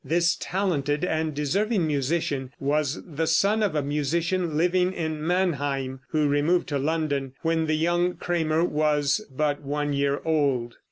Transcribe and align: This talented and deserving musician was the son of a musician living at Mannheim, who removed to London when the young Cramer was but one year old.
This 0.03 0.35
talented 0.39 1.05
and 1.05 1.31
deserving 1.35 1.85
musician 1.85 2.49
was 2.59 3.03
the 3.05 3.27
son 3.27 3.61
of 3.61 3.75
a 3.75 3.83
musician 3.83 4.57
living 4.57 4.97
at 4.97 5.09
Mannheim, 5.11 5.99
who 6.07 6.27
removed 6.27 6.67
to 6.69 6.79
London 6.79 7.33
when 7.43 7.67
the 7.67 7.75
young 7.75 8.15
Cramer 8.15 8.63
was 8.65 9.23
but 9.31 9.61
one 9.61 9.93
year 9.93 10.19
old. 10.25 10.77